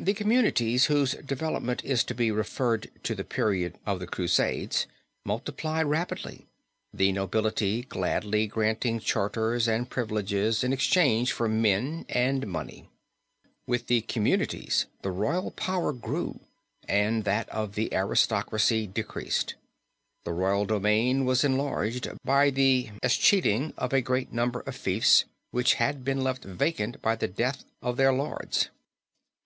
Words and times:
"The 0.00 0.12
communities 0.12 0.86
whose 0.86 1.12
development 1.12 1.84
is 1.84 2.02
to 2.04 2.14
be 2.14 2.32
referred 2.32 2.90
to 3.04 3.14
the 3.14 3.22
period 3.24 3.78
of 3.86 4.00
the 4.00 4.06
Crusades, 4.06 4.88
multiplied 5.24 5.86
rapidly; 5.86 6.46
the 6.92 7.12
nobility 7.12 7.82
gladly 7.82 8.48
granting 8.48 8.98
charters 8.98 9.68
and 9.68 9.88
privileges 9.88 10.64
in 10.64 10.72
exchange 10.72 11.30
for 11.30 11.48
men 11.48 12.04
and 12.08 12.48
money. 12.48 12.88
With 13.68 13.86
the 13.86 14.00
communities 14.02 14.86
the 15.02 15.12
royal 15.12 15.52
power 15.52 15.92
grew, 15.92 16.40
and 16.88 17.22
that 17.24 17.48
of 17.50 17.76
the 17.76 17.94
aristocracy 17.94 18.88
decreased. 18.88 19.54
The 20.24 20.32
royal 20.32 20.66
domain 20.66 21.24
was 21.24 21.44
enlarged, 21.44 22.08
by 22.24 22.50
the 22.50 22.90
escheating 23.02 23.72
of 23.78 23.92
a 23.92 24.02
great 24.02 24.32
number 24.32 24.60
of 24.62 24.74
fiefs 24.74 25.24
which 25.52 25.74
had 25.74 26.04
been 26.04 26.20
left 26.22 26.42
vacant 26.44 27.00
by 27.00 27.14
the 27.14 27.28
death 27.28 27.64
of 27.80 27.96
their 27.96 28.12
lords. 28.12 28.70